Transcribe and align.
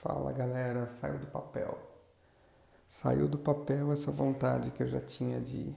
Fala 0.00 0.30
galera, 0.30 0.86
saiu 0.86 1.18
do 1.18 1.26
papel. 1.26 1.76
Saiu 2.86 3.26
do 3.26 3.36
papel 3.36 3.92
essa 3.92 4.12
vontade 4.12 4.70
que 4.70 4.80
eu 4.80 4.86
já 4.86 5.00
tinha 5.00 5.40
de 5.40 5.74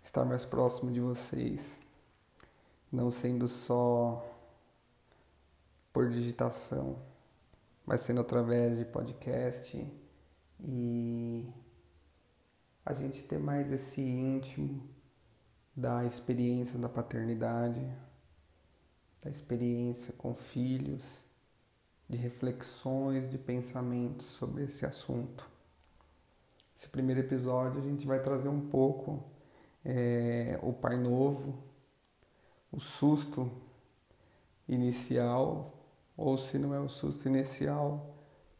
estar 0.00 0.24
mais 0.24 0.44
próximo 0.44 0.92
de 0.92 1.00
vocês, 1.00 1.76
não 2.90 3.10
sendo 3.10 3.48
só 3.48 4.24
por 5.92 6.08
digitação, 6.08 7.02
mas 7.84 8.02
sendo 8.02 8.20
através 8.20 8.78
de 8.78 8.84
podcast 8.84 9.92
e 10.60 11.52
a 12.86 12.94
gente 12.94 13.24
ter 13.24 13.40
mais 13.40 13.72
esse 13.72 14.00
íntimo 14.00 14.88
da 15.74 16.04
experiência 16.04 16.78
da 16.78 16.88
paternidade, 16.88 17.84
da 19.20 19.28
experiência 19.28 20.12
com 20.12 20.32
filhos, 20.32 21.21
de 22.08 22.16
reflexões, 22.16 23.30
de 23.30 23.38
pensamentos 23.38 24.26
sobre 24.26 24.64
esse 24.64 24.84
assunto. 24.84 25.48
Esse 26.76 26.88
primeiro 26.88 27.20
episódio 27.20 27.80
a 27.80 27.84
gente 27.84 28.06
vai 28.06 28.20
trazer 28.20 28.48
um 28.48 28.60
pouco 28.60 29.22
é, 29.84 30.58
o 30.62 30.72
Pai 30.72 30.96
Novo, 30.96 31.62
o 32.70 32.80
susto 32.80 33.50
inicial, 34.68 35.74
ou 36.16 36.36
se 36.38 36.58
não 36.58 36.74
é 36.74 36.80
o 36.80 36.88
susto 36.88 37.28
inicial, 37.28 38.14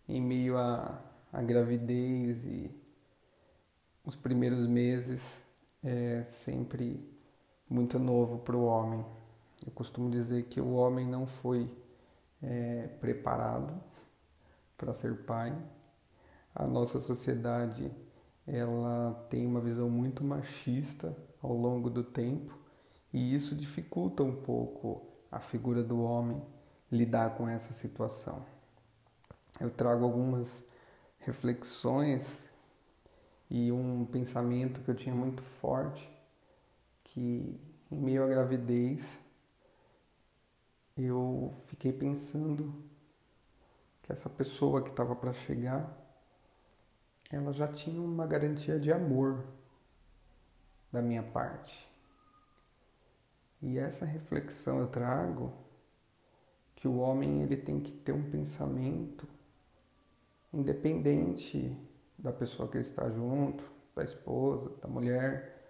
em 0.08 0.20
meio 0.20 0.56
à, 0.56 1.00
à 1.32 1.42
gravidez 1.42 2.44
e 2.44 2.70
os 4.04 4.16
primeiros 4.16 4.66
meses 4.66 5.42
é 5.82 6.22
sempre 6.24 7.00
muito 7.68 7.98
novo 7.98 8.38
para 8.38 8.56
o 8.56 8.64
homem. 8.64 9.04
Eu 9.64 9.72
costumo 9.72 10.10
dizer 10.10 10.44
que 10.44 10.60
o 10.60 10.74
homem 10.74 11.06
não 11.06 11.26
foi 11.26 11.70
é, 12.42 12.88
preparado 13.00 13.74
para 14.76 14.92
ser 14.92 15.24
pai. 15.24 15.56
A 16.54 16.66
nossa 16.66 17.00
sociedade 17.00 17.90
ela 18.46 19.26
tem 19.30 19.46
uma 19.46 19.60
visão 19.60 19.88
muito 19.88 20.24
machista 20.24 21.16
ao 21.40 21.54
longo 21.54 21.88
do 21.88 22.02
tempo 22.02 22.58
e 23.12 23.34
isso 23.34 23.54
dificulta 23.54 24.22
um 24.22 24.34
pouco 24.34 25.06
a 25.30 25.38
figura 25.38 25.82
do 25.82 26.02
homem 26.02 26.42
lidar 26.90 27.36
com 27.36 27.48
essa 27.48 27.72
situação. 27.72 28.44
Eu 29.60 29.70
trago 29.70 30.04
algumas 30.04 30.64
reflexões 31.18 32.50
e 33.48 33.70
um 33.70 34.04
pensamento 34.04 34.80
que 34.80 34.90
eu 34.90 34.94
tinha 34.94 35.14
muito 35.14 35.42
forte 35.42 36.10
que 37.04 37.60
em 37.90 37.96
meio 37.96 38.24
à 38.24 38.26
gravidez 38.26 39.20
eu 41.04 41.54
fiquei 41.66 41.92
pensando 41.92 42.74
que 44.02 44.12
essa 44.12 44.28
pessoa 44.28 44.82
que 44.82 44.90
estava 44.90 45.14
para 45.14 45.32
chegar, 45.32 45.98
ela 47.30 47.52
já 47.52 47.66
tinha 47.66 48.00
uma 48.00 48.26
garantia 48.26 48.78
de 48.78 48.92
amor 48.92 49.44
da 50.90 51.00
minha 51.00 51.22
parte. 51.22 51.90
E 53.60 53.78
essa 53.78 54.04
reflexão 54.04 54.80
eu 54.80 54.88
trago 54.88 55.52
que 56.74 56.88
o 56.88 56.98
homem 56.98 57.42
ele 57.42 57.56
tem 57.56 57.80
que 57.80 57.92
ter 57.92 58.12
um 58.12 58.28
pensamento 58.28 59.26
independente 60.52 61.74
da 62.18 62.32
pessoa 62.32 62.68
que 62.68 62.76
ele 62.76 62.84
está 62.84 63.08
junto, 63.08 63.64
da 63.94 64.02
esposa, 64.02 64.70
da 64.80 64.88
mulher, 64.88 65.62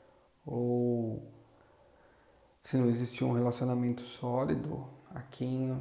ou 0.44 1.30
se 2.60 2.76
não 2.76 2.88
existir 2.88 3.24
um 3.24 3.32
relacionamento 3.32 4.02
sólido, 4.02 4.88
a 5.14 5.20
quem 5.22 5.80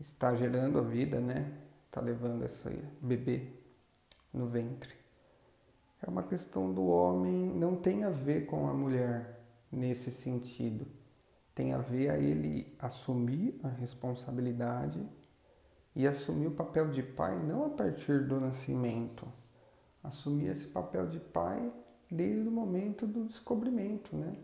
está 0.00 0.34
gerando 0.34 0.78
a 0.78 0.82
vida, 0.82 1.20
né? 1.20 1.52
Está 1.86 2.00
levando 2.00 2.44
esse 2.44 2.68
bebê 3.00 3.52
no 4.32 4.46
ventre. 4.46 4.94
É 6.00 6.08
uma 6.08 6.22
questão 6.22 6.72
do 6.72 6.86
homem, 6.86 7.34
não 7.34 7.74
tem 7.76 8.04
a 8.04 8.10
ver 8.10 8.46
com 8.46 8.68
a 8.68 8.72
mulher 8.72 9.40
nesse 9.70 10.12
sentido. 10.12 10.86
Tem 11.54 11.72
a 11.72 11.78
ver 11.78 12.10
a 12.10 12.18
ele 12.18 12.76
assumir 12.78 13.58
a 13.64 13.68
responsabilidade 13.68 15.04
e 15.96 16.06
assumir 16.06 16.46
o 16.46 16.52
papel 16.52 16.90
de 16.90 17.02
pai 17.02 17.36
não 17.36 17.66
a 17.66 17.70
partir 17.70 18.26
do 18.28 18.38
nascimento. 18.38 19.26
Assumir 20.04 20.50
esse 20.50 20.66
papel 20.66 21.08
de 21.08 21.18
pai 21.18 21.72
desde 22.08 22.48
o 22.48 22.52
momento 22.52 23.06
do 23.06 23.24
descobrimento, 23.24 24.16
né? 24.16 24.36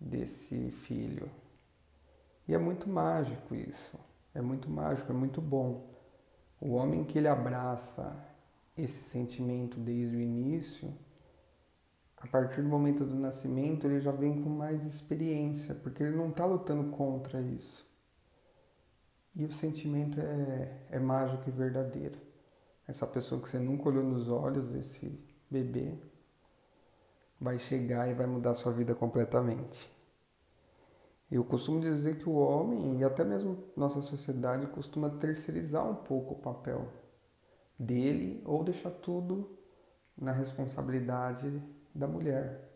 Desse 0.00 0.72
filho. 0.72 1.30
E 2.46 2.54
é 2.54 2.58
muito 2.58 2.88
mágico 2.88 3.54
isso. 3.54 3.98
É 4.34 4.40
muito 4.40 4.70
mágico, 4.70 5.12
é 5.12 5.14
muito 5.14 5.40
bom. 5.40 5.90
O 6.60 6.72
homem 6.72 7.04
que 7.04 7.18
ele 7.18 7.28
abraça 7.28 8.16
esse 8.76 9.02
sentimento 9.02 9.78
desde 9.78 10.16
o 10.16 10.20
início, 10.20 10.92
a 12.16 12.26
partir 12.26 12.62
do 12.62 12.68
momento 12.68 13.04
do 13.04 13.16
nascimento, 13.16 13.86
ele 13.86 14.00
já 14.00 14.12
vem 14.12 14.40
com 14.40 14.48
mais 14.48 14.84
experiência, 14.84 15.74
porque 15.74 16.02
ele 16.02 16.16
não 16.16 16.30
está 16.30 16.44
lutando 16.46 16.90
contra 16.90 17.40
isso. 17.40 17.86
E 19.34 19.44
o 19.44 19.52
sentimento 19.52 20.20
é, 20.20 20.78
é 20.90 20.98
mágico 20.98 21.42
e 21.48 21.50
verdadeiro. 21.50 22.18
Essa 22.86 23.06
pessoa 23.06 23.40
que 23.40 23.48
você 23.48 23.58
nunca 23.58 23.88
olhou 23.88 24.04
nos 24.04 24.28
olhos, 24.28 24.74
esse 24.74 25.18
bebê, 25.50 25.94
vai 27.40 27.58
chegar 27.58 28.08
e 28.08 28.14
vai 28.14 28.26
mudar 28.26 28.54
sua 28.54 28.72
vida 28.72 28.94
completamente. 28.94 29.90
Eu 31.32 31.42
costumo 31.42 31.80
dizer 31.80 32.18
que 32.18 32.28
o 32.28 32.34
homem, 32.34 32.98
e 32.98 33.04
até 33.04 33.24
mesmo 33.24 33.64
nossa 33.74 34.02
sociedade, 34.02 34.66
costuma 34.66 35.08
terceirizar 35.08 35.82
um 35.88 35.94
pouco 35.94 36.34
o 36.34 36.38
papel 36.38 36.92
dele 37.78 38.42
ou 38.44 38.62
deixar 38.62 38.90
tudo 38.90 39.58
na 40.14 40.30
responsabilidade 40.30 41.62
da 41.94 42.06
mulher. 42.06 42.70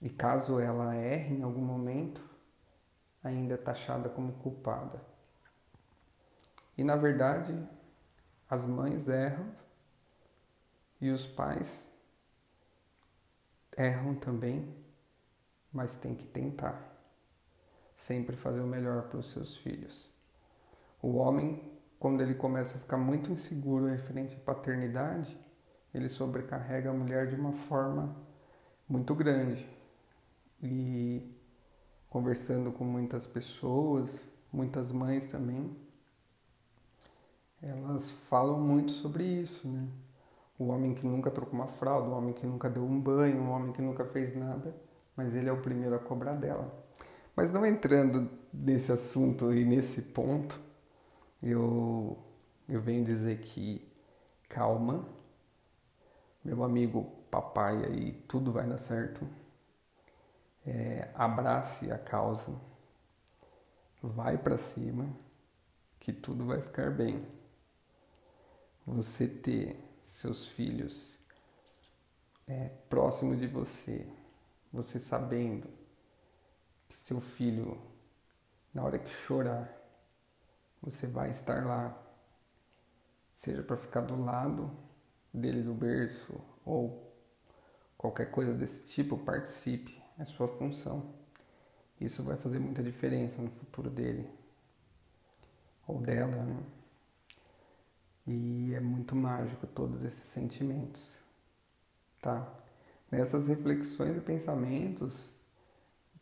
E 0.00 0.08
caso 0.08 0.58
ela 0.58 0.96
erre 0.96 1.36
em 1.36 1.42
algum 1.42 1.60
momento, 1.60 2.24
ainda 3.22 3.52
é 3.52 3.58
taxada 3.58 4.08
como 4.08 4.32
culpada. 4.38 5.04
E 6.78 6.82
na 6.82 6.96
verdade, 6.96 7.54
as 8.48 8.64
mães 8.64 9.06
erram 9.06 9.54
e 10.98 11.10
os 11.10 11.26
pais 11.26 11.92
erram 13.76 14.14
também, 14.14 14.74
mas 15.70 15.94
tem 15.94 16.14
que 16.14 16.24
tentar 16.24 16.90
sempre 18.00 18.34
fazer 18.34 18.60
o 18.60 18.66
melhor 18.66 19.02
para 19.02 19.18
os 19.18 19.30
seus 19.30 19.58
filhos. 19.58 20.10
O 21.02 21.16
homem, 21.16 21.62
quando 21.98 22.22
ele 22.22 22.34
começa 22.34 22.78
a 22.78 22.80
ficar 22.80 22.96
muito 22.96 23.30
inseguro 23.30 23.86
referente 23.86 24.34
à 24.34 24.38
paternidade, 24.38 25.38
ele 25.92 26.08
sobrecarrega 26.08 26.88
a 26.88 26.94
mulher 26.94 27.28
de 27.28 27.34
uma 27.34 27.52
forma 27.52 28.16
muito 28.88 29.14
grande. 29.14 29.68
E 30.62 31.30
conversando 32.08 32.72
com 32.72 32.84
muitas 32.84 33.26
pessoas, 33.26 34.26
muitas 34.50 34.90
mães 34.92 35.26
também, 35.26 35.76
elas 37.60 38.10
falam 38.10 38.58
muito 38.58 38.92
sobre 38.92 39.24
isso, 39.24 39.68
né? 39.68 39.86
O 40.58 40.68
homem 40.68 40.94
que 40.94 41.06
nunca 41.06 41.30
trocou 41.30 41.54
uma 41.54 41.66
fralda, 41.68 42.08
o 42.08 42.12
homem 42.12 42.32
que 42.32 42.46
nunca 42.46 42.70
deu 42.70 42.82
um 42.82 42.98
banho, 42.98 43.42
o 43.42 43.50
homem 43.50 43.72
que 43.72 43.82
nunca 43.82 44.06
fez 44.06 44.34
nada, 44.34 44.74
mas 45.14 45.34
ele 45.34 45.50
é 45.50 45.52
o 45.52 45.60
primeiro 45.60 45.94
a 45.94 45.98
cobrar 45.98 46.34
dela. 46.34 46.88
Mas 47.34 47.52
não 47.52 47.64
entrando 47.64 48.30
nesse 48.52 48.92
assunto 48.92 49.52
e 49.52 49.64
nesse 49.64 50.02
ponto, 50.02 50.60
eu, 51.42 52.18
eu 52.68 52.80
venho 52.80 53.04
dizer 53.04 53.40
que 53.40 53.88
calma, 54.48 55.06
meu 56.44 56.62
amigo 56.64 57.04
papai 57.30 57.84
aí, 57.84 58.12
tudo 58.28 58.52
vai 58.52 58.66
dar 58.66 58.78
certo. 58.78 59.26
É, 60.66 61.08
abrace 61.14 61.90
a 61.90 61.98
causa, 61.98 62.52
vai 64.02 64.36
para 64.36 64.58
cima, 64.58 65.08
que 65.98 66.12
tudo 66.12 66.44
vai 66.44 66.60
ficar 66.60 66.90
bem. 66.90 67.24
Você 68.86 69.26
ter 69.26 69.82
seus 70.04 70.46
filhos 70.46 71.18
é, 72.46 72.70
próximo 72.88 73.36
de 73.36 73.46
você, 73.46 74.06
você 74.72 74.98
sabendo 74.98 75.79
seu 76.94 77.20
filho, 77.20 77.80
na 78.72 78.84
hora 78.84 78.98
que 78.98 79.10
chorar, 79.10 79.70
você 80.82 81.06
vai 81.06 81.30
estar 81.30 81.64
lá, 81.64 81.96
seja 83.34 83.62
para 83.62 83.76
ficar 83.76 84.02
do 84.02 84.22
lado 84.22 84.70
dele 85.32 85.62
do 85.62 85.74
berço 85.74 86.40
ou 86.64 87.12
qualquer 87.96 88.30
coisa 88.30 88.54
desse 88.54 88.86
tipo, 88.86 89.18
participe, 89.18 90.02
é 90.18 90.24
sua 90.24 90.48
função. 90.48 91.14
Isso 92.00 92.22
vai 92.22 92.36
fazer 92.36 92.58
muita 92.58 92.82
diferença 92.82 93.42
no 93.42 93.50
futuro 93.50 93.90
dele 93.90 94.28
ou 95.86 96.00
dela, 96.00 96.36
né? 96.44 96.62
E 98.26 98.74
é 98.74 98.80
muito 98.80 99.14
mágico 99.16 99.66
todos 99.66 100.04
esses 100.04 100.24
sentimentos, 100.24 101.18
tá? 102.22 102.48
Nessas 103.10 103.48
reflexões 103.48 104.16
e 104.16 104.20
pensamentos, 104.20 105.30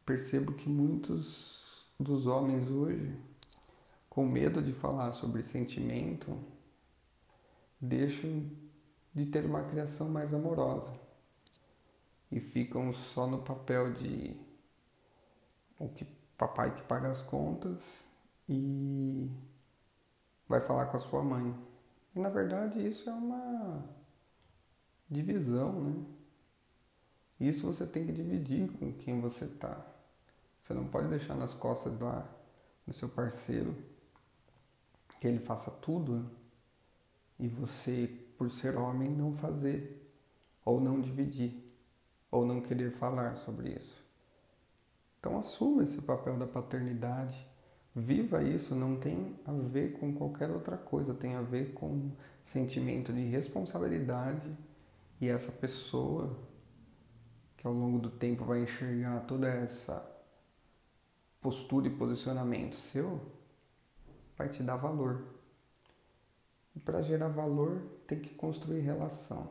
percebo 0.08 0.54
que 0.54 0.68
muitos 0.68 1.86
dos 2.00 2.26
homens 2.26 2.70
hoje 2.70 3.14
com 4.18 4.26
medo 4.26 4.60
de 4.60 4.72
falar 4.72 5.12
sobre 5.12 5.44
sentimento, 5.44 6.36
deixam 7.80 8.50
de 9.14 9.26
ter 9.26 9.46
uma 9.46 9.62
criação 9.62 10.08
mais 10.08 10.34
amorosa 10.34 10.92
e 12.28 12.40
ficam 12.40 12.92
só 12.92 13.28
no 13.28 13.38
papel 13.38 13.92
de 13.92 14.36
o 15.78 15.88
que 15.88 16.04
papai 16.36 16.74
que 16.74 16.82
paga 16.82 17.12
as 17.12 17.22
contas 17.22 17.78
e 18.48 19.30
vai 20.48 20.60
falar 20.60 20.86
com 20.86 20.96
a 20.96 21.00
sua 21.00 21.22
mãe. 21.22 21.54
E 22.12 22.18
na 22.18 22.28
verdade 22.28 22.84
isso 22.84 23.08
é 23.08 23.12
uma 23.12 23.84
divisão, 25.08 25.80
né? 25.80 26.04
Isso 27.38 27.64
você 27.64 27.86
tem 27.86 28.04
que 28.04 28.10
dividir 28.10 28.68
com 28.78 28.92
quem 28.92 29.20
você 29.20 29.46
tá. 29.46 29.97
Você 30.68 30.74
não 30.74 30.84
pode 30.84 31.08
deixar 31.08 31.34
nas 31.34 31.54
costas 31.54 31.94
do, 31.94 32.06
do 32.86 32.92
seu 32.92 33.08
parceiro 33.08 33.74
que 35.18 35.26
ele 35.26 35.38
faça 35.38 35.70
tudo 35.70 36.30
e 37.38 37.48
você, 37.48 38.06
por 38.36 38.50
ser 38.50 38.76
homem, 38.76 39.08
não 39.08 39.34
fazer 39.34 40.12
ou 40.62 40.78
não 40.78 41.00
dividir 41.00 41.54
ou 42.30 42.44
não 42.44 42.60
querer 42.60 42.90
falar 42.90 43.36
sobre 43.36 43.70
isso. 43.70 44.04
Então 45.18 45.38
assuma 45.38 45.84
esse 45.84 46.02
papel 46.02 46.36
da 46.36 46.46
paternidade, 46.46 47.48
viva 47.96 48.42
isso, 48.42 48.74
não 48.74 48.98
tem 49.00 49.40
a 49.46 49.52
ver 49.52 49.98
com 49.98 50.12
qualquer 50.12 50.50
outra 50.50 50.76
coisa, 50.76 51.14
tem 51.14 51.34
a 51.34 51.40
ver 51.40 51.72
com 51.72 52.10
sentimento 52.44 53.10
de 53.10 53.24
responsabilidade 53.24 54.54
e 55.18 55.28
essa 55.28 55.50
pessoa 55.50 56.36
que 57.56 57.66
ao 57.66 57.72
longo 57.72 57.98
do 57.98 58.10
tempo 58.10 58.44
vai 58.44 58.62
enxergar 58.64 59.20
toda 59.20 59.48
essa 59.48 60.17
postura 61.40 61.86
e 61.86 61.96
posicionamento 61.96 62.74
seu, 62.74 63.20
vai 64.36 64.48
te 64.48 64.62
dar 64.62 64.76
valor. 64.76 65.24
E 66.74 66.80
para 66.80 67.02
gerar 67.02 67.28
valor, 67.28 67.82
tem 68.06 68.20
que 68.20 68.34
construir 68.34 68.80
relação. 68.80 69.50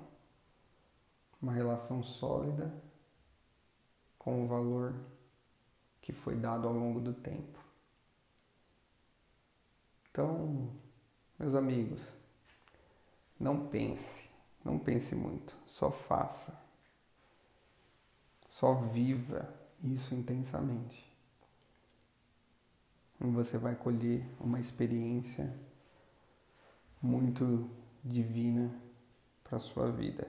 Uma 1.41 1.51
relação 1.51 2.01
sólida 2.01 2.73
com 4.17 4.43
o 4.43 4.47
valor 4.47 4.95
que 6.01 6.11
foi 6.13 6.35
dado 6.35 6.67
ao 6.67 6.73
longo 6.73 6.99
do 6.99 7.13
tempo. 7.13 7.59
Então, 10.09 10.73
meus 11.37 11.53
amigos, 11.53 12.01
não 13.39 13.67
pense, 13.67 14.29
não 14.63 14.79
pense 14.79 15.13
muito, 15.13 15.57
só 15.65 15.91
faça. 15.91 16.59
Só 18.49 18.73
viva 18.73 19.53
isso 19.83 20.15
intensamente. 20.15 21.16
Você 23.31 23.57
vai 23.57 23.75
colher 23.75 24.25
uma 24.39 24.59
experiência 24.59 25.53
muito 27.01 27.69
divina 28.03 28.71
para 29.43 29.59
sua 29.59 29.91
vida. 29.91 30.27